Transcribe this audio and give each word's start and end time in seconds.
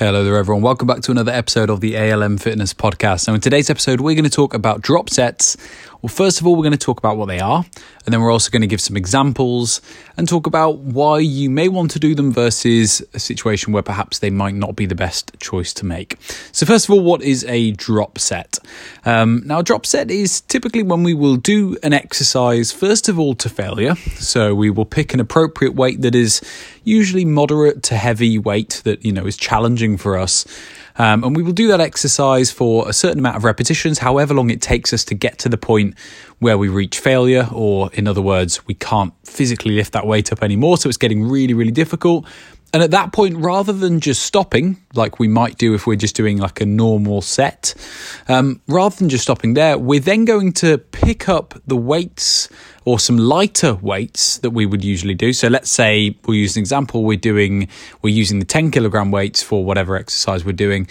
Hello 0.00 0.24
there, 0.24 0.38
everyone. 0.38 0.62
Welcome 0.62 0.88
back 0.88 1.02
to 1.02 1.10
another 1.10 1.30
episode 1.30 1.68
of 1.68 1.82
the 1.82 1.94
ALM 1.94 2.38
Fitness 2.38 2.72
Podcast. 2.72 3.28
Now, 3.28 3.34
in 3.34 3.42
today's 3.42 3.68
episode, 3.68 4.00
we're 4.00 4.14
going 4.14 4.24
to 4.24 4.30
talk 4.30 4.54
about 4.54 4.80
drop 4.80 5.10
sets. 5.10 5.58
Well, 6.00 6.08
first 6.08 6.40
of 6.40 6.46
all, 6.46 6.56
we're 6.56 6.62
going 6.62 6.72
to 6.72 6.78
talk 6.78 6.98
about 6.98 7.18
what 7.18 7.26
they 7.26 7.40
are, 7.40 7.62
and 8.06 8.14
then 8.14 8.22
we're 8.22 8.32
also 8.32 8.50
going 8.50 8.62
to 8.62 8.66
give 8.66 8.80
some 8.80 8.96
examples 8.96 9.82
and 10.16 10.26
talk 10.26 10.46
about 10.46 10.78
why 10.78 11.18
you 11.18 11.50
may 11.50 11.68
want 11.68 11.90
to 11.90 11.98
do 11.98 12.14
them 12.14 12.32
versus 12.32 13.02
a 13.12 13.18
situation 13.18 13.74
where 13.74 13.82
perhaps 13.82 14.20
they 14.20 14.30
might 14.30 14.54
not 14.54 14.74
be 14.74 14.86
the 14.86 14.94
best 14.94 15.38
choice 15.38 15.74
to 15.74 15.84
make. 15.84 16.16
So, 16.52 16.64
first 16.64 16.88
of 16.88 16.94
all, 16.94 17.02
what 17.02 17.20
is 17.20 17.44
a 17.44 17.72
drop 17.72 18.18
set? 18.18 18.58
Um, 19.04 19.42
now, 19.44 19.58
a 19.58 19.62
drop 19.62 19.84
set 19.84 20.10
is 20.10 20.40
typically 20.40 20.82
when 20.82 21.02
we 21.02 21.12
will 21.12 21.36
do 21.36 21.76
an 21.82 21.92
exercise, 21.92 22.72
first 22.72 23.10
of 23.10 23.18
all, 23.18 23.34
to 23.34 23.50
failure. 23.50 23.96
So, 24.16 24.54
we 24.54 24.70
will 24.70 24.86
pick 24.86 25.12
an 25.12 25.20
appropriate 25.20 25.74
weight 25.74 26.00
that 26.00 26.14
is 26.14 26.40
usually 26.84 27.24
moderate 27.24 27.82
to 27.84 27.96
heavy 27.96 28.38
weight 28.38 28.82
that, 28.84 29.04
you 29.04 29.12
know, 29.12 29.26
is 29.26 29.36
challenging 29.36 29.96
for 29.96 30.16
us. 30.16 30.46
Um, 30.98 31.24
and 31.24 31.36
we 31.36 31.42
will 31.42 31.52
do 31.52 31.68
that 31.68 31.80
exercise 31.80 32.50
for 32.50 32.88
a 32.88 32.92
certain 32.92 33.20
amount 33.20 33.36
of 33.36 33.44
repetitions, 33.44 33.98
however 33.98 34.34
long 34.34 34.50
it 34.50 34.60
takes 34.60 34.92
us 34.92 35.04
to 35.06 35.14
get 35.14 35.38
to 35.38 35.48
the 35.48 35.56
point 35.56 35.94
where 36.40 36.58
we 36.58 36.68
reach 36.68 36.98
failure, 36.98 37.48
or 37.52 37.90
in 37.92 38.06
other 38.06 38.20
words, 38.20 38.66
we 38.66 38.74
can't 38.74 39.14
physically 39.24 39.74
lift 39.76 39.92
that 39.92 40.06
weight 40.06 40.32
up 40.32 40.42
anymore. 40.42 40.76
So 40.76 40.88
it's 40.88 40.98
getting 40.98 41.22
really, 41.22 41.54
really 41.54 41.70
difficult. 41.70 42.26
And 42.72 42.82
at 42.82 42.92
that 42.92 43.12
point, 43.12 43.36
rather 43.36 43.72
than 43.72 43.98
just 43.98 44.22
stopping, 44.22 44.76
like 44.94 45.18
we 45.18 45.26
might 45.26 45.58
do 45.58 45.74
if 45.74 45.86
we're 45.86 45.96
just 45.96 46.14
doing 46.14 46.38
like 46.38 46.60
a 46.60 46.66
normal 46.66 47.20
set, 47.20 47.74
um, 48.28 48.60
rather 48.68 48.94
than 48.94 49.08
just 49.08 49.24
stopping 49.24 49.54
there, 49.54 49.76
we're 49.76 50.00
then 50.00 50.24
going 50.24 50.52
to 50.54 50.78
pick 50.78 51.28
up 51.28 51.54
the 51.66 51.76
weights 51.76 52.48
or 52.84 53.00
some 53.00 53.18
lighter 53.18 53.74
weights 53.74 54.38
that 54.38 54.50
we 54.50 54.66
would 54.66 54.84
usually 54.84 55.14
do. 55.14 55.32
So 55.32 55.48
let's 55.48 55.70
say 55.70 56.16
we'll 56.26 56.36
use 56.36 56.56
an 56.56 56.60
example, 56.60 57.02
we're 57.02 57.16
doing, 57.16 57.68
we're 58.02 58.14
using 58.14 58.38
the 58.38 58.44
10 58.44 58.70
kilogram 58.70 59.10
weights 59.10 59.42
for 59.42 59.64
whatever 59.64 59.96
exercise 59.96 60.44
we're 60.44 60.52
doing. 60.52 60.86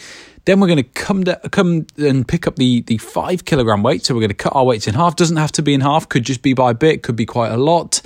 Then 0.46 0.60
we're 0.60 0.68
going 0.68 0.77
to 0.77 0.84
come 0.84 1.26
to, 1.26 1.40
come 1.52 1.86
and 1.98 2.27
pick 2.27 2.48
up 2.48 2.55
the 2.55 2.82
the 2.82 2.98
five 2.98 3.46
kilogram 3.46 3.84
weight. 3.84 4.04
So 4.05 4.16
we're 4.16 4.21
going 4.21 4.30
to 4.30 4.36
cut 4.36 4.55
our 4.55 4.66
weights 4.66 4.88
in 4.88 4.96
half. 4.96 5.16
Doesn't 5.16 5.38
have 5.38 5.52
to 5.54 5.62
be 5.62 5.76
in 5.76 5.82
half. 5.82 6.10
Could 6.10 6.24
just 6.24 6.41
be 6.41 6.54
by 6.54 6.71
a 6.71 6.74
bit. 6.74 7.04
Could 7.04 7.16
be 7.16 7.26
quite 7.26 7.52
a 7.52 7.58
lot. 7.58 8.02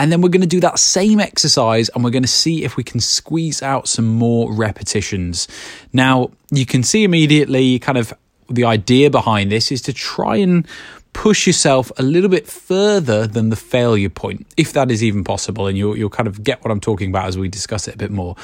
And 0.00 0.10
then 0.10 0.22
we're 0.22 0.30
going 0.30 0.40
to 0.40 0.46
do 0.46 0.60
that 0.60 0.78
same 0.78 1.20
exercise 1.20 1.90
and 1.90 2.02
we're 2.02 2.10
going 2.10 2.22
to 2.22 2.28
see 2.28 2.64
if 2.64 2.78
we 2.78 2.82
can 2.82 3.00
squeeze 3.00 3.62
out 3.62 3.86
some 3.86 4.06
more 4.06 4.50
repetitions. 4.50 5.46
Now 5.92 6.30
you 6.50 6.64
can 6.64 6.82
see 6.82 7.04
immediately 7.04 7.78
kind 7.78 7.98
of 7.98 8.14
the 8.48 8.64
idea 8.64 9.10
behind 9.10 9.52
this 9.52 9.70
is 9.70 9.82
to 9.82 9.92
try 9.92 10.36
and 10.36 10.66
push 11.12 11.46
yourself 11.46 11.92
a 11.98 12.02
little 12.02 12.30
bit 12.30 12.46
further 12.46 13.26
than 13.26 13.50
the 13.50 13.56
failure 13.56 14.08
point, 14.08 14.46
if 14.56 14.72
that 14.72 14.90
is 14.90 15.04
even 15.04 15.22
possible. 15.22 15.66
And 15.66 15.76
you'll, 15.76 15.98
you'll 15.98 16.08
kind 16.08 16.26
of 16.26 16.42
get 16.42 16.64
what 16.64 16.70
I'm 16.70 16.80
talking 16.80 17.10
about 17.10 17.26
as 17.26 17.36
we 17.36 17.50
discuss 17.50 17.86
it 17.86 17.96
a 17.96 17.98
bit 17.98 18.10
more. 18.10 18.36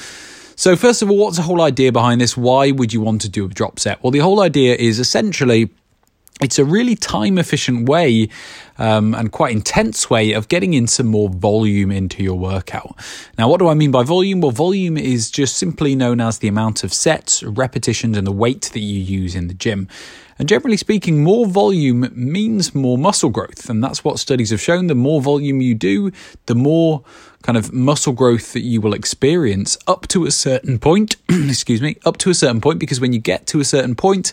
So, 0.56 0.76
first 0.76 1.00
of 1.00 1.10
all, 1.10 1.16
what's 1.16 1.36
the 1.38 1.42
whole 1.42 1.62
idea 1.62 1.90
behind 1.90 2.20
this? 2.20 2.36
Why 2.36 2.70
would 2.70 2.92
you 2.92 3.00
want 3.00 3.22
to 3.22 3.30
do 3.30 3.46
a 3.46 3.48
drop 3.48 3.78
set? 3.78 4.02
Well, 4.02 4.10
the 4.10 4.18
whole 4.18 4.40
idea 4.40 4.74
is 4.74 4.98
essentially 4.98 5.70
it's 6.40 6.58
a 6.58 6.64
really 6.64 6.96
time 6.96 7.38
efficient 7.38 7.88
way 7.88 8.28
um, 8.78 9.14
and 9.14 9.32
quite 9.32 9.52
intense 9.52 10.10
way 10.10 10.32
of 10.32 10.48
getting 10.48 10.74
in 10.74 10.86
some 10.86 11.06
more 11.06 11.28
volume 11.28 11.90
into 11.90 12.22
your 12.22 12.38
workout. 12.38 12.94
Now, 13.38 13.48
what 13.48 13.58
do 13.58 13.68
I 13.68 13.74
mean 13.74 13.90
by 13.90 14.02
volume? 14.02 14.40
Well, 14.40 14.50
volume 14.50 14.96
is 14.96 15.30
just 15.30 15.56
simply 15.56 15.94
known 15.94 16.20
as 16.20 16.38
the 16.38 16.48
amount 16.48 16.84
of 16.84 16.92
sets, 16.92 17.42
repetitions, 17.42 18.16
and 18.16 18.26
the 18.26 18.32
weight 18.32 18.70
that 18.72 18.80
you 18.80 19.00
use 19.00 19.34
in 19.34 19.48
the 19.48 19.54
gym. 19.54 19.88
And 20.38 20.48
generally 20.48 20.76
speaking, 20.76 21.24
more 21.24 21.46
volume 21.46 22.10
means 22.14 22.74
more 22.74 22.98
muscle 22.98 23.30
growth. 23.30 23.70
And 23.70 23.82
that's 23.82 24.04
what 24.04 24.18
studies 24.18 24.50
have 24.50 24.60
shown. 24.60 24.86
The 24.86 24.94
more 24.94 25.22
volume 25.22 25.62
you 25.62 25.74
do, 25.74 26.12
the 26.44 26.54
more 26.54 27.02
kind 27.42 27.56
of 27.56 27.72
muscle 27.72 28.12
growth 28.12 28.52
that 28.52 28.62
you 28.62 28.80
will 28.80 28.92
experience 28.92 29.78
up 29.86 30.08
to 30.08 30.26
a 30.26 30.30
certain 30.30 30.78
point. 30.78 31.16
excuse 31.28 31.80
me, 31.80 31.96
up 32.04 32.18
to 32.18 32.28
a 32.28 32.34
certain 32.34 32.60
point, 32.60 32.80
because 32.80 33.00
when 33.00 33.12
you 33.12 33.20
get 33.20 33.46
to 33.46 33.60
a 33.60 33.64
certain 33.64 33.94
point, 33.94 34.32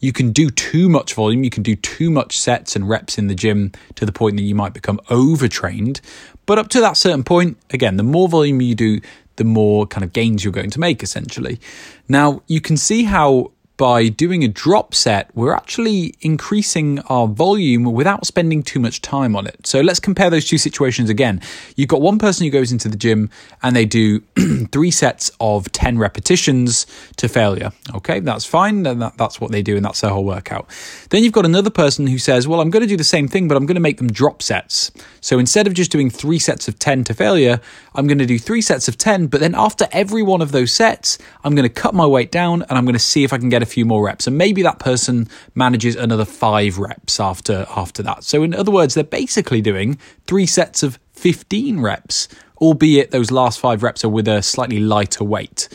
you 0.00 0.12
can 0.12 0.32
do 0.32 0.50
too 0.50 0.88
much 0.88 1.14
volume, 1.14 1.44
you 1.44 1.50
can 1.50 1.62
do 1.62 1.76
too 1.76 2.10
much 2.10 2.38
sets 2.38 2.74
and 2.74 2.88
reps 2.88 3.18
in 3.18 3.26
the 3.26 3.34
gym 3.34 3.70
to 3.94 4.06
the 4.06 4.12
point 4.12 4.36
that 4.36 4.42
you 4.42 4.54
might 4.54 4.74
become 4.74 5.00
overtrained. 5.10 6.00
But 6.46 6.58
up 6.58 6.68
to 6.70 6.80
that 6.80 6.96
certain 6.96 7.24
point, 7.24 7.58
again, 7.70 7.96
the 7.96 8.02
more 8.02 8.28
volume 8.28 8.60
you 8.60 8.74
do, 8.74 9.00
the 9.36 9.44
more 9.44 9.86
kind 9.86 10.04
of 10.04 10.12
gains 10.12 10.44
you're 10.44 10.52
going 10.52 10.70
to 10.70 10.80
make 10.80 11.02
essentially. 11.02 11.58
Now, 12.08 12.42
you 12.46 12.60
can 12.60 12.76
see 12.76 13.04
how 13.04 13.52
by 13.76 14.08
doing 14.08 14.44
a 14.44 14.48
drop 14.48 14.94
set, 14.94 15.30
we're 15.34 15.52
actually 15.52 16.14
increasing 16.20 17.00
our 17.08 17.26
volume 17.26 17.84
without 17.84 18.24
spending 18.26 18.62
too 18.62 18.78
much 18.78 19.02
time 19.02 19.34
on 19.34 19.46
it. 19.46 19.66
So 19.66 19.80
let's 19.80 19.98
compare 19.98 20.30
those 20.30 20.46
two 20.46 20.58
situations 20.58 21.10
again. 21.10 21.40
You've 21.76 21.88
got 21.88 22.00
one 22.00 22.18
person 22.18 22.44
who 22.44 22.50
goes 22.50 22.70
into 22.70 22.88
the 22.88 22.96
gym 22.96 23.30
and 23.62 23.74
they 23.74 23.84
do 23.84 24.20
three 24.72 24.92
sets 24.92 25.30
of 25.40 25.70
10 25.72 25.98
repetitions 25.98 26.86
to 27.16 27.28
failure. 27.28 27.72
Okay, 27.94 28.20
that's 28.20 28.44
fine. 28.44 28.86
And 28.86 29.02
that, 29.02 29.16
that's 29.16 29.40
what 29.40 29.50
they 29.50 29.62
do, 29.62 29.76
and 29.76 29.84
that's 29.84 30.00
their 30.00 30.10
whole 30.10 30.24
workout. 30.24 30.68
Then 31.10 31.24
you've 31.24 31.32
got 31.32 31.44
another 31.44 31.70
person 31.70 32.06
who 32.06 32.18
says, 32.18 32.46
Well, 32.46 32.60
I'm 32.60 32.70
going 32.70 32.82
to 32.82 32.88
do 32.88 32.96
the 32.96 33.04
same 33.04 33.26
thing, 33.26 33.48
but 33.48 33.56
I'm 33.56 33.66
going 33.66 33.74
to 33.74 33.80
make 33.80 33.98
them 33.98 34.08
drop 34.08 34.42
sets. 34.42 34.92
So 35.20 35.38
instead 35.38 35.66
of 35.66 35.74
just 35.74 35.90
doing 35.90 36.10
three 36.10 36.38
sets 36.38 36.68
of 36.68 36.78
10 36.78 37.04
to 37.04 37.14
failure, 37.14 37.60
I'm 37.94 38.06
going 38.06 38.18
to 38.18 38.26
do 38.26 38.38
three 38.38 38.60
sets 38.60 38.88
of 38.88 38.98
10, 38.98 39.26
but 39.28 39.40
then 39.40 39.54
after 39.54 39.88
every 39.92 40.22
one 40.22 40.42
of 40.42 40.52
those 40.52 40.72
sets, 40.72 41.18
I'm 41.42 41.54
going 41.54 41.68
to 41.68 41.74
cut 41.74 41.94
my 41.94 42.06
weight 42.06 42.30
down 42.30 42.62
and 42.62 42.72
I'm 42.72 42.84
going 42.84 42.94
to 42.94 42.98
see 42.98 43.24
if 43.24 43.32
I 43.32 43.38
can 43.38 43.48
get 43.48 43.62
a 43.64 43.66
few 43.66 43.84
more 43.84 44.04
reps. 44.04 44.28
And 44.28 44.38
maybe 44.38 44.62
that 44.62 44.78
person 44.78 45.28
manages 45.54 45.96
another 45.96 46.24
five 46.24 46.78
reps 46.78 47.18
after 47.18 47.66
after 47.74 48.02
that. 48.04 48.22
So 48.22 48.42
in 48.42 48.54
other 48.54 48.70
words, 48.70 48.94
they're 48.94 49.04
basically 49.04 49.60
doing 49.60 49.98
three 50.26 50.46
sets 50.46 50.82
of 50.82 50.98
15 51.14 51.80
reps, 51.80 52.28
albeit 52.58 53.10
those 53.10 53.30
last 53.30 53.58
five 53.58 53.82
reps 53.82 54.04
are 54.04 54.08
with 54.08 54.28
a 54.28 54.42
slightly 54.42 54.78
lighter 54.78 55.24
weight. 55.24 55.68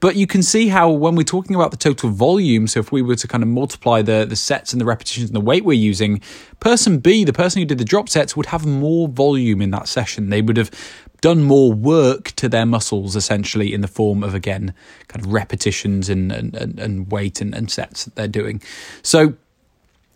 But 0.00 0.14
you 0.14 0.28
can 0.28 0.42
see 0.44 0.68
how 0.68 0.90
when 0.90 1.16
we're 1.16 1.24
talking 1.24 1.56
about 1.56 1.72
the 1.72 1.76
total 1.76 2.10
volume, 2.10 2.68
so 2.68 2.78
if 2.78 2.92
we 2.92 3.02
were 3.02 3.16
to 3.16 3.26
kind 3.26 3.42
of 3.42 3.48
multiply 3.48 4.00
the, 4.00 4.24
the 4.28 4.36
sets 4.36 4.72
and 4.72 4.80
the 4.80 4.84
repetitions 4.84 5.28
and 5.28 5.34
the 5.34 5.40
weight 5.40 5.64
we're 5.64 5.72
using, 5.72 6.20
person 6.60 6.98
B, 6.98 7.24
the 7.24 7.32
person 7.32 7.60
who 7.60 7.66
did 7.66 7.78
the 7.78 7.84
drop 7.84 8.08
sets, 8.08 8.36
would 8.36 8.46
have 8.46 8.64
more 8.64 9.08
volume 9.08 9.60
in 9.60 9.72
that 9.72 9.88
session. 9.88 10.30
They 10.30 10.40
would 10.40 10.56
have 10.56 10.70
done 11.20 11.42
more 11.42 11.72
work 11.72 12.32
to 12.32 12.48
their 12.48 12.66
muscles 12.66 13.16
essentially 13.16 13.72
in 13.74 13.80
the 13.80 13.88
form 13.88 14.22
of 14.22 14.34
again 14.34 14.74
kind 15.08 15.24
of 15.24 15.32
repetitions 15.32 16.08
and 16.08 16.30
and, 16.32 16.54
and 16.54 17.10
weight 17.10 17.40
and, 17.40 17.54
and 17.54 17.70
sets 17.70 18.04
that 18.04 18.14
they're 18.14 18.28
doing. 18.28 18.62
So 19.02 19.34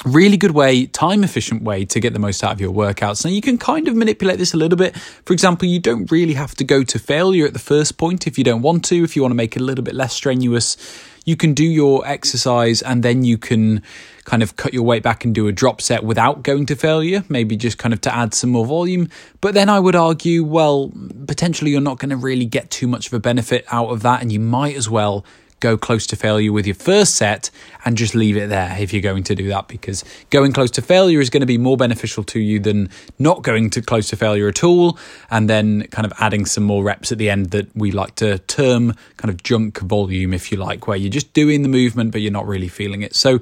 really 0.05 0.37
good 0.37 0.53
way, 0.53 0.87
time 0.87 1.25
efficient 1.25 1.63
way 1.63 1.85
to 1.85 2.01
get 2.01 2.13
the 2.13 2.19
most 2.19 2.43
out 2.43 2.53
of 2.53 2.61
your 2.61 2.73
workouts. 2.73 3.25
Now 3.25 3.31
you 3.31 3.41
can 3.41 3.59
kind 3.59 3.89
of 3.89 3.95
manipulate 3.95 4.39
this 4.39 4.55
a 4.55 4.57
little 4.57 4.77
bit. 4.77 4.97
For 4.97 5.33
example, 5.33 5.69
you 5.69 5.81
don't 5.81 6.11
really 6.11 6.35
have 6.35 6.55
to 6.57 6.65
go 6.65 6.83
to 6.83 6.99
failure 6.99 7.47
at 7.47 7.53
the 7.53 7.59
first 7.59 7.99
point 7.99 8.27
if 8.27 8.37
you 8.37 8.45
don't 8.45 8.63
want 8.63 8.85
to, 8.87 9.05
if 9.05 9.15
you 9.15 9.23
want 9.23 9.33
to 9.33 9.37
make 9.37 9.57
it 9.57 9.63
a 9.63 9.65
little 9.65 9.85
bit 9.85 9.95
less 9.95 10.13
strenuous 10.13 10.77
you 11.25 11.37
can 11.37 11.55
do 11.55 11.65
your 11.65 12.07
exercise 12.07 12.83
and 12.83 13.03
then 13.03 13.25
you 13.25 13.39
can 13.39 13.83
kind 14.25 14.43
of 14.43 14.57
cut 14.57 14.73
your 14.73 14.83
weight 14.83 15.03
back 15.03 15.25
and 15.25 15.35
do 15.35 15.49
a 15.49 15.53
drop 15.53 15.81
set 15.81 16.05
without 16.05 16.43
going 16.43 16.67
to 16.67 16.77
failure, 16.77 17.25
maybe 17.29 17.57
just 17.57 17.79
kind 17.79 17.93
of 17.93 18.01
to 18.01 18.15
add 18.15 18.35
some 18.35 18.51
more 18.51 18.67
volume. 18.67 19.09
But 19.41 19.55
then 19.55 19.69
I 19.69 19.81
would 19.81 19.97
argue, 19.97 20.45
well, 20.45 20.93
potentially 21.27 21.71
you're 21.71 21.81
not 21.81 21.99
going 21.99 22.11
to 22.11 22.17
really 22.17 22.45
get 22.45 22.71
too 22.71 22.87
much 22.87 23.07
of 23.07 23.13
a 23.13 23.21
benefit 23.21 23.65
out 23.71 23.89
of 23.89 24.03
that, 24.03 24.23
and 24.23 24.33
you 24.33 24.41
might 24.41 24.77
as 24.77 24.89
well 24.89 25.25
go 25.63 25.79
close 25.79 26.07
to 26.09 26.17
failure 26.17 26.53
with 26.53 26.67
your 26.67 26.75
first 26.75 27.15
set 27.15 27.51
and 27.85 27.97
just 27.97 28.15
leave 28.15 28.37
it 28.37 28.49
there 28.49 28.77
if 28.79 28.93
you're 28.93 29.01
going 29.01 29.23
to 29.23 29.35
do 29.35 29.49
that 29.49 29.69
because 29.69 30.05
going 30.29 30.53
close 30.53 30.71
to 30.73 30.83
failure 30.83 31.21
is 31.21 31.31
going 31.31 31.41
to 31.41 31.47
be 31.47 31.57
more 31.57 31.77
beneficial 31.77 32.25
to 32.25 32.41
you 32.41 32.59
than 32.59 32.91
not 33.19 33.43
going 33.43 33.71
to 33.71 33.81
close 33.81 34.09
to 34.09 34.17
failure 34.17 34.49
at 34.49 34.65
all 34.65 34.99
and 35.31 35.49
then 35.49 35.83
kind 35.85 36.05
of 36.05 36.13
adding 36.19 36.45
some 36.45 36.65
more 36.65 36.83
reps 36.83 37.13
at 37.13 37.19
the 37.19 37.31
end 37.31 37.53
that 37.53 37.75
we 37.77 37.93
like 37.93 38.15
to 38.17 38.39
term 38.41 38.93
kind 39.17 39.31
of 39.31 39.43
junk 39.43 39.79
volume 39.79 40.35
if 40.35 40.51
you 40.51 40.59
like 40.59 40.87
where 40.87 40.97
you're 40.97 41.11
just 41.11 41.33
doing 41.33 41.63
the 41.63 41.69
movement 41.69 42.11
but 42.11 42.21
you're 42.21 42.33
not 42.33 42.47
really 42.47 42.69
feeling 42.69 43.03
it. 43.03 43.15
So 43.15 43.39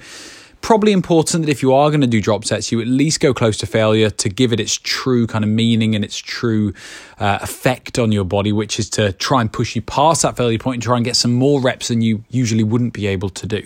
probably 0.61 0.93
important 0.93 1.45
that 1.45 1.51
if 1.51 1.63
you 1.63 1.73
are 1.73 1.91
going 1.91 2.01
to 2.01 2.07
do 2.07 2.21
drop 2.21 2.45
sets, 2.45 2.71
you 2.71 2.81
at 2.81 2.87
least 2.87 3.21
go 3.21 3.33
close 3.33 3.57
to 3.59 3.67
failure 3.67 4.11
to 4.11 4.29
give 4.29 4.53
it 4.53 4.61
its 4.61 4.75
true 4.75 5.27
kind 5.27 5.45
of 5.45 5.51
meaning 5.51 5.95
and 5.95 6.05
its 6.05 6.17
true 6.19 6.73
uh, 7.19 7.39
effect 7.43 7.99
on 7.99 8.13
your 8.13 8.25
body, 8.25 8.53
which 8.53 8.79
is 8.79 8.89
to 8.91 9.13
try 9.15 9.41
and 9.41 9.53
push 9.53 9.75
you 9.75 9.83
past 9.83 10.23
that 10.23 10.37
failure 10.37 10.59
point 10.59 10.77
and 10.77 10.83
try 10.83 10.97
and 10.97 11.05
get 11.05 11.17
some 11.17 11.33
more 11.33 11.61
reps 11.61 11.89
than 11.89 12.03
you 12.03 12.25
usually 12.31 12.65
wouldn't 12.65 12.93
be 12.93 13.07
able 13.07 13.31
to 13.31 13.47
do. 13.47 13.63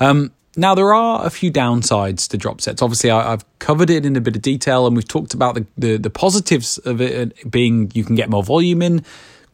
Um, 0.00 0.32
now, 0.56 0.74
there 0.74 0.92
are 0.92 1.24
a 1.24 1.30
few 1.30 1.52
downsides 1.52 2.28
to 2.30 2.36
drop 2.36 2.60
sets. 2.60 2.82
Obviously, 2.82 3.10
I, 3.10 3.30
have 3.30 3.44
covered 3.60 3.90
it 3.90 4.04
in 4.04 4.16
a 4.16 4.20
bit 4.20 4.34
of 4.34 4.42
detail 4.42 4.86
and 4.86 4.96
we've 4.96 5.06
talked 5.06 5.32
about 5.32 5.54
the, 5.54 5.66
the, 5.76 5.96
the 5.98 6.10
positives 6.10 6.78
of 6.78 7.00
it 7.00 7.48
being 7.48 7.92
you 7.94 8.02
can 8.02 8.16
get 8.16 8.28
more 8.28 8.42
volume 8.42 8.82
in, 8.82 9.04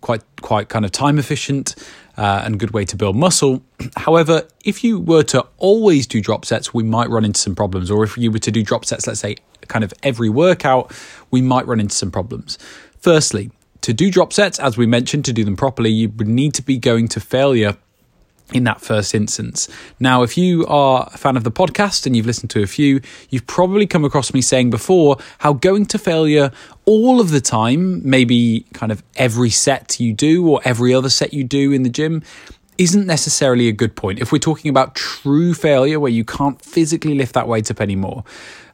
quite, 0.01 0.23
quite 0.41 0.71
kind 0.71 0.85
of 0.85 0.93
time 0.93 1.19
efficient 1.19 1.75
uh, 2.17 2.43
and 2.45 2.59
good 2.59 2.73
way 2.73 2.85
to 2.85 2.97
build 2.97 3.17
muscle. 3.17 3.63
However, 3.97 4.43
if 4.65 4.85
you 4.85 4.99
were 4.99 5.23
to 5.25 5.47
always 5.59 6.07
do 6.07 6.21
drop 6.21 6.45
sets, 6.45 6.73
we 6.73 6.83
might 6.83 7.11
run 7.11 7.25
into 7.25 7.41
some 7.41 7.55
problems. 7.55 7.91
Or 7.91 8.05
if 8.05 8.17
you 8.17 8.31
were 8.31 8.39
to 8.39 8.51
do 8.51 8.63
drop 8.63 8.85
sets, 8.85 9.07
let's 9.07 9.21
say 9.21 9.37
kind 9.69 9.85
of 9.85 9.93
every 10.03 10.29
workout, 10.29 10.93
we 11.31 11.43
might 11.43 11.67
run 11.67 11.81
into 11.81 11.95
some 11.95 12.11
problems. 12.11 12.59
Firstly, 13.01 13.51
to 13.81 13.93
do 13.93 14.11
drop 14.11 14.33
sets, 14.33 14.59
as 14.59 14.77
we 14.77 14.87
mentioned, 14.87 15.25
to 15.27 15.33
do 15.33 15.45
them 15.45 15.57
properly, 15.57 15.91
you 15.91 16.09
would 16.09 16.29
need 16.29 16.55
to 16.55 16.63
be 16.63 16.79
going 16.79 17.09
to 17.09 17.21
failure 17.21 17.77
in 18.53 18.65
that 18.65 18.81
first 18.81 19.15
instance. 19.15 19.69
Now, 19.99 20.23
if 20.23 20.37
you 20.37 20.67
are 20.67 21.09
a 21.13 21.17
fan 21.17 21.37
of 21.37 21.45
the 21.45 21.51
podcast 21.51 22.07
and 22.07 22.15
you've 22.15 22.27
listened 22.27 22.51
to 22.51 22.63
a 22.63 22.67
few, 22.67 23.01
you've 23.31 23.47
probably 23.47 23.87
come 23.87 24.05
across 24.05 24.35
me 24.35 24.43
saying 24.43 24.71
before 24.71 25.17
how 25.39 25.55
going 25.55 25.87
to 25.87 25.99
failure 25.99 26.51
all 26.85 27.21
of 27.21 27.31
the 27.31 27.41
time, 27.41 28.09
maybe 28.09 28.67
kind 28.75 28.93
of 28.93 29.03
every 29.17 29.51
set 29.51 29.99
you 29.99 30.13
do 30.13 30.47
or 30.47 30.61
every 30.65 30.93
other 30.93 31.09
set 31.09 31.33
you 31.33 31.43
do 31.43 31.73
in 31.73 31.83
the 31.83 31.89
gym, 31.89 32.23
isn't 32.79 33.07
necessarily 33.07 33.69
a 33.69 33.73
good 33.73 33.95
point 33.95 34.19
if 34.19 34.33
we're 34.33 34.39
talking 34.39 34.69
about 34.69 34.95
true 34.95 35.55
failure 35.55 36.01
where 36.01 36.11
you 36.11 36.25
can't 36.25 36.61
physically 36.61 37.15
lift 37.15 37.35
that 37.35 37.47
weight 37.47 37.71
up 37.71 37.81
anymore. 37.81 38.25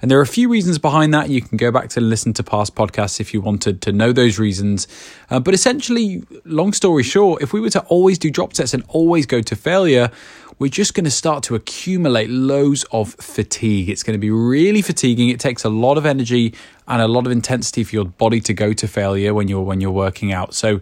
And 0.03 0.11
there 0.11 0.19
are 0.19 0.23
a 0.23 0.27
few 0.27 0.49
reasons 0.49 0.79
behind 0.79 1.13
that. 1.13 1.29
You 1.29 1.43
can 1.43 1.59
go 1.59 1.71
back 1.71 1.91
to 1.91 2.01
listen 2.01 2.33
to 2.35 2.43
past 2.43 2.75
podcasts 2.75 3.21
if 3.21 3.35
you 3.35 3.41
wanted 3.43 3.83
to 3.83 3.93
know 3.93 4.13
those 4.13 4.39
reasons. 4.39 4.89
Uh, 5.29 5.41
but 5.41 5.53
essentially, 5.53 6.23
long 6.45 6.73
story 6.73 7.03
short, 7.03 7.43
if 7.43 7.53
we 7.53 7.61
were 7.61 7.71
to 7.71 7.81
always 7.83 8.19
do 8.19 8.31
drop 8.31 8.55
sets 8.55 8.73
and 8.73 8.83
always 8.89 9.27
go 9.27 9.43
to 9.43 9.55
failure, 9.55 10.11
we're 10.59 10.69
just 10.69 10.95
going 10.95 11.07
to 11.07 11.11
start 11.11 11.43
to 11.45 11.55
accumulate 11.55 12.29
loads 12.29 12.85
of 12.93 13.15
fatigue. 13.15 13.89
It's 13.89 14.03
going 14.03 14.15
to 14.15 14.19
be 14.19 14.31
really 14.31 14.83
fatiguing. 14.83 15.31
It 15.31 15.41
takes 15.41 15.65
a 15.65 15.71
lot 15.71 15.97
of 15.97 16.05
energy 16.05 16.55
and 16.87 17.01
a 17.01 17.09
lot 17.09 17.25
of 17.25 17.33
intensity 17.33 17.83
for 17.83 17.97
your 17.97 18.05
body 18.05 18.41
to 18.41 18.53
go 18.53 18.73
to 18.75 18.87
failure 18.87 19.33
when 19.33 19.49
you're 19.49 19.63
when 19.63 19.81
you're 19.81 19.91
working 19.91 20.33
out. 20.33 20.55
So 20.55 20.81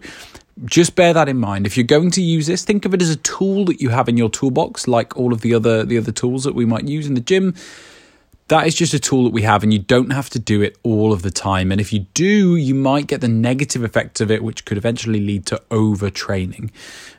just 0.65 0.95
bear 0.95 1.13
that 1.13 1.29
in 1.29 1.37
mind. 1.37 1.65
If 1.65 1.77
you're 1.77 1.85
going 1.85 2.11
to 2.11 2.21
use 2.21 2.47
this, 2.47 2.63
think 2.63 2.85
of 2.85 2.93
it 2.93 3.01
as 3.01 3.09
a 3.09 3.15
tool 3.17 3.65
that 3.65 3.81
you 3.81 3.89
have 3.89 4.09
in 4.09 4.17
your 4.17 4.29
toolbox, 4.29 4.87
like 4.87 5.15
all 5.17 5.33
of 5.33 5.41
the 5.41 5.53
other 5.53 5.83
the 5.83 5.97
other 5.97 6.11
tools 6.11 6.43
that 6.43 6.55
we 6.55 6.65
might 6.65 6.87
use 6.87 7.07
in 7.07 7.13
the 7.13 7.21
gym. 7.21 7.55
That 8.49 8.65
is 8.65 8.73
just 8.73 8.95
a 8.95 8.99
tool 8.99 9.25
that 9.25 9.33
we 9.33 9.43
have, 9.43 9.61
and 9.61 9.71
you 9.71 9.77
don't 9.77 10.09
have 10.09 10.27
to 10.31 10.39
do 10.39 10.63
it 10.63 10.75
all 10.81 11.13
of 11.13 11.21
the 11.21 11.29
time. 11.29 11.71
And 11.71 11.79
if 11.79 11.93
you 11.93 11.99
do, 12.15 12.55
you 12.55 12.73
might 12.73 13.05
get 13.05 13.21
the 13.21 13.27
negative 13.27 13.83
effects 13.83 14.21
of 14.21 14.31
it, 14.31 14.43
which 14.43 14.65
could 14.65 14.75
eventually 14.75 15.19
lead 15.19 15.45
to 15.47 15.61
overtraining. 15.69 16.71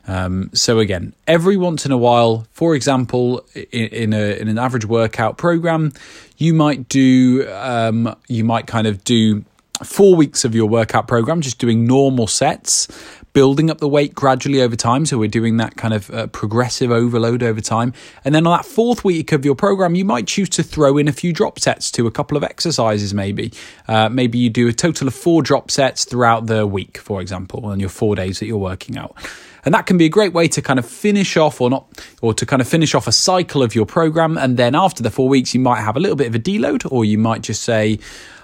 Um, 0.09 0.49
so 0.53 0.79
again, 0.79 1.13
every 1.27 1.55
once 1.55 1.85
in 1.85 1.93
a 1.93 1.97
while, 1.97 2.47
for 2.51 2.75
example, 2.75 3.45
in, 3.55 3.87
in, 3.87 4.13
a, 4.13 4.41
in 4.41 4.49
an 4.49 4.57
average 4.57 4.83
workout 4.83 5.37
program, 5.37 5.93
you 6.35 6.53
might 6.53 6.89
do 6.89 7.47
um, 7.49 8.13
you 8.27 8.43
might 8.43 8.67
kind 8.67 8.85
of 8.85 9.01
do 9.05 9.45
four 9.83 10.15
weeks 10.15 10.45
of 10.45 10.53
your 10.53 10.67
workout 10.67 11.07
program, 11.07 11.41
just 11.41 11.59
doing 11.59 11.87
normal 11.87 12.27
sets, 12.27 12.87
building 13.33 13.69
up 13.69 13.79
the 13.79 13.87
weight 13.87 14.13
gradually 14.13 14.61
over 14.61 14.75
time. 14.75 15.05
So 15.05 15.17
we're 15.17 15.29
doing 15.29 15.57
that 15.57 15.77
kind 15.77 15.93
of 15.93 16.09
uh, 16.09 16.27
progressive 16.27 16.91
overload 16.91 17.43
over 17.43 17.61
time. 17.61 17.93
And 18.25 18.35
then 18.35 18.45
on 18.45 18.57
that 18.57 18.65
fourth 18.65 19.03
week 19.03 19.31
of 19.31 19.45
your 19.45 19.55
program, 19.55 19.95
you 19.95 20.05
might 20.05 20.27
choose 20.27 20.49
to 20.49 20.63
throw 20.63 20.97
in 20.97 21.07
a 21.07 21.13
few 21.13 21.31
drop 21.33 21.59
sets 21.59 21.91
to 21.91 22.07
a 22.07 22.11
couple 22.11 22.37
of 22.37 22.43
exercises, 22.43 23.13
maybe. 23.13 23.53
Uh, 23.87 24.09
maybe 24.09 24.37
you 24.37 24.49
do 24.49 24.67
a 24.67 24.73
total 24.73 25.07
of 25.07 25.13
four 25.13 25.41
drop 25.41 25.71
sets 25.71 26.05
throughout 26.05 26.47
the 26.47 26.67
week, 26.67 26.97
for 26.97 27.21
example, 27.21 27.65
on 27.65 27.79
your 27.79 27.89
four 27.89 28.15
days 28.15 28.39
that 28.39 28.47
you're 28.47 28.57
working 28.57 28.97
out. 28.97 29.15
And 29.63 29.73
that 29.75 29.85
can 29.85 29.97
be 29.97 30.05
a 30.05 30.09
great 30.09 30.33
way 30.33 30.47
to 30.47 30.61
kind 30.61 30.79
of 30.79 30.85
finish 30.85 31.37
off 31.37 31.61
or 31.61 31.69
not, 31.69 31.85
or 32.21 32.33
to 32.33 32.45
kind 32.45 32.61
of 32.61 32.67
finish 32.67 32.95
off 32.95 33.07
a 33.07 33.11
cycle 33.11 33.61
of 33.61 33.75
your 33.75 33.85
program. 33.85 34.37
And 34.37 34.57
then 34.57 34.73
after 34.75 35.03
the 35.03 35.11
four 35.11 35.29
weeks, 35.29 35.53
you 35.53 35.59
might 35.59 35.81
have 35.81 35.95
a 35.95 35.99
little 35.99 36.15
bit 36.15 36.27
of 36.27 36.35
a 36.35 36.39
deload, 36.39 36.91
or 36.91 37.05
you 37.05 37.19
might 37.19 37.43
just 37.43 37.63
say, 37.63 37.99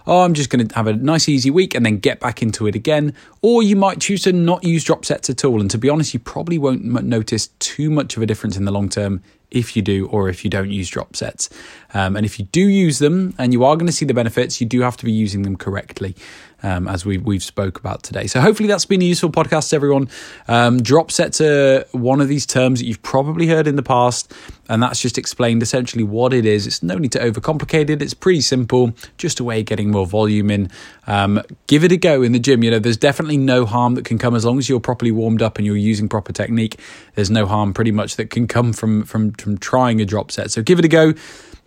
oh, 0.08 0.22
I'm 0.22 0.34
just 0.34 0.50
going 0.50 0.68
to 0.68 0.76
have 0.76 0.88
a 0.88 0.94
nice 0.94 1.30
easy 1.30 1.52
week 1.52 1.76
and 1.76 1.86
then 1.86 1.98
get 1.98 2.20
back 2.20 2.42
into 2.42 2.66
it 2.66 2.76
again. 2.76 3.14
Or 3.42 3.62
you 3.62 3.76
might 3.76 4.00
choose 4.00 4.24
to 4.24 4.34
not 4.34 4.64
use 4.64 4.84
drop 4.84 5.06
sets 5.06 5.30
at 5.30 5.46
all. 5.46 5.62
And 5.62 5.70
to 5.72 5.78
be 5.78 5.90
honest, 5.90 6.14
you 6.14 6.20
probably 6.20 6.58
won't 6.58 6.84
notice 6.84 7.48
too 7.60 7.90
much 7.90 8.18
of 8.18 8.24
a 8.24 8.26
difference 8.26 8.58
in 8.58 8.66
the 8.66 8.72
long 8.72 8.90
term 8.90 9.22
if 9.52 9.76
you 9.76 9.82
do 9.82 10.08
or 10.08 10.30
if 10.30 10.44
you 10.44 10.50
don't 10.50 10.70
use 10.70 10.90
drop 10.90 11.16
sets. 11.16 11.50
Um, 11.94 12.16
and 12.16 12.26
if 12.26 12.38
you 12.38 12.46
do 12.46 12.62
use 12.62 13.00
them 13.00 13.34
and 13.38 13.54
you 13.54 13.64
are 13.64 13.76
going 13.76 13.88
to 13.88 13.94
see 13.94 14.06
the 14.06 14.14
benefits, 14.14 14.60
you 14.60 14.68
do 14.68 14.82
have 14.82 14.98
to 14.98 15.06
be 15.06 15.12
using 15.12 15.44
them 15.44 15.56
correctly 15.56 16.16
um, 16.64 16.88
as 16.88 17.06
we, 17.06 17.18
we've 17.18 17.44
spoke 17.44 17.80
about 17.80 18.04
today. 18.04 18.28
So 18.28 18.42
hopefully 18.42 18.68
that's 18.68 18.86
been 18.86 19.02
a 19.02 19.06
useful 19.06 19.30
podcast, 19.30 19.74
everyone. 19.74 20.10
Um, 20.48 20.82
drop 20.82 21.12
sets 21.12 21.40
are 21.40 21.86
one 21.92 22.20
of 22.22 22.28
these 22.28 22.46
terms 22.46 22.80
that 22.80 22.86
you've 22.86 23.02
probably 23.02 23.48
heard 23.48 23.68
in 23.68 23.76
the 23.76 23.84
past, 23.84 24.34
and 24.70 24.82
that's 24.82 25.02
just 25.02 25.18
explained 25.18 25.62
essentially 25.62 26.04
what 26.04 26.34
it 26.34 26.46
is. 26.46 26.68
It's 26.68 26.82
no 26.82 26.98
need 26.98 27.12
to 27.14 27.20
overcomplicate 27.20 27.90
it. 27.90 28.02
It's 28.02 28.14
pretty 28.14 28.42
simple, 28.42 28.94
just 29.18 29.40
a 29.40 29.44
way 29.44 29.60
of 29.60 29.66
getting 29.66 29.92
more 29.92 30.06
volume 30.06 30.50
in. 30.50 30.70
Um, 31.06 31.42
give 31.68 31.84
it 31.84 31.92
a 31.92 31.98
go 31.98 32.22
in 32.22 32.32
the 32.32 32.40
gym. 32.40 32.64
You 32.64 32.72
know, 32.72 32.80
there's 32.80 32.98
definitely 32.98 33.38
no 33.38 33.66
harm 33.66 33.96
that 33.96 34.06
can 34.06 34.18
come 34.18 34.36
as 34.36 34.44
long 34.44 34.58
as 34.58 34.68
you're 34.68 34.80
properly 34.80 35.12
warmed 35.12 35.42
up 35.42 35.58
and 35.58 35.66
you're 35.66 35.78
using 35.78 36.10
proper 36.10 36.34
technique. 36.34 36.80
There's 37.16 37.30
no 37.30 37.46
harm 37.46 37.74
pretty 37.74 37.92
much 37.92 38.16
that 38.18 38.30
can 38.30 38.48
come 38.48 38.74
from 38.74 39.04
from 39.04 39.32
from 39.42 39.58
trying 39.58 40.02
a 40.02 40.06
drop 40.06 40.32
set. 40.32 40.52
So 40.52 40.62
give 40.62 40.80
it 40.80 40.86
a 40.86 40.90
go. 40.90 41.14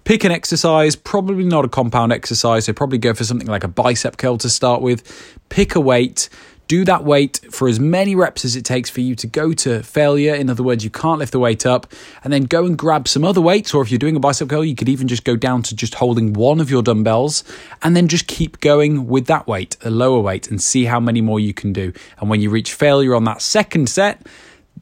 Pick 0.04 0.24
an 0.24 0.32
exercise, 0.32 0.96
probably 0.96 1.44
not 1.44 1.64
a 1.64 1.68
compound 1.68 2.12
exercise, 2.12 2.64
so 2.64 2.72
probably 2.72 2.98
go 2.98 3.12
for 3.12 3.24
something 3.24 3.46
like 3.46 3.64
a 3.64 3.68
bicep 3.68 4.16
curl 4.16 4.38
to 4.38 4.48
start 4.48 4.80
with. 4.80 5.04
Pick 5.50 5.74
a 5.74 5.80
weight, 5.80 6.30
do 6.68 6.84
that 6.84 7.04
weight 7.04 7.40
for 7.50 7.68
as 7.68 7.80
many 7.80 8.14
reps 8.14 8.44
as 8.44 8.54
it 8.54 8.64
takes 8.64 8.88
for 8.88 9.00
you 9.00 9.16
to 9.16 9.26
go 9.26 9.52
to 9.52 9.82
failure. 9.82 10.34
In 10.34 10.48
other 10.48 10.62
words, 10.62 10.84
you 10.84 10.90
can't 10.90 11.18
lift 11.18 11.32
the 11.32 11.38
weight 11.38 11.66
up, 11.66 11.92
and 12.22 12.32
then 12.32 12.44
go 12.44 12.64
and 12.64 12.78
grab 12.78 13.08
some 13.08 13.24
other 13.24 13.40
weights. 13.40 13.74
Or 13.74 13.82
if 13.82 13.90
you're 13.90 13.98
doing 13.98 14.14
a 14.14 14.20
bicep 14.20 14.48
curl, 14.48 14.64
you 14.64 14.74
could 14.76 14.88
even 14.88 15.08
just 15.08 15.24
go 15.24 15.36
down 15.36 15.62
to 15.64 15.74
just 15.74 15.96
holding 15.96 16.32
one 16.32 16.60
of 16.60 16.70
your 16.70 16.82
dumbbells 16.82 17.44
and 17.82 17.94
then 17.94 18.08
just 18.08 18.26
keep 18.26 18.60
going 18.60 19.08
with 19.08 19.26
that 19.26 19.48
weight, 19.48 19.76
a 19.82 19.90
lower 19.90 20.20
weight, 20.20 20.48
and 20.48 20.62
see 20.62 20.84
how 20.84 20.98
many 20.98 21.20
more 21.20 21.40
you 21.40 21.52
can 21.52 21.72
do. 21.72 21.92
And 22.18 22.30
when 22.30 22.40
you 22.40 22.50
reach 22.50 22.72
failure 22.72 23.16
on 23.16 23.24
that 23.24 23.42
second 23.42 23.88
set, 23.88 24.24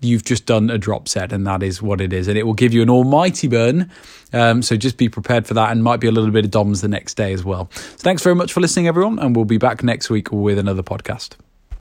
you've 0.01 0.25
just 0.25 0.47
done 0.47 0.71
a 0.71 0.79
drop 0.79 1.09
set, 1.09 1.33
and 1.33 1.47
that 1.47 1.63
is 1.63 1.83
what 1.83 2.01
it 2.01 2.13
is. 2.13 2.29
And 2.29 2.39
it 2.39 2.45
will 2.45 2.55
give 2.55 2.73
you 2.73 2.83
an 2.83 2.91
almighty 2.91 3.49
burn. 3.49 3.91
Um, 4.33 4.63
so 4.63 4.77
just 4.77 4.97
be 4.97 5.09
prepared 5.09 5.47
for 5.47 5.55
that, 5.55 5.71
and 5.71 5.83
might 5.83 6.01
be 6.01 6.07
a 6.07 6.13
little 6.13 6.31
bit 6.31 6.45
of 6.45 6.51
DOMS 6.51 6.81
the 6.81 6.89
next 6.89 7.15
day 7.15 7.33
as 7.33 7.45
well. 7.45 7.71
So 7.73 7.97
thanks 7.99 8.23
very 8.23 8.35
much 8.35 8.53
for 8.53 8.61
listening, 8.61 8.89
everyone, 8.89 9.19
and 9.19 9.35
we'll 9.35 9.45
be 9.45 9.59
back 9.59 9.83
next 9.83 10.11
week 10.11 10.31
with 10.33 10.59
another 10.59 10.83
podcast. 10.83 11.37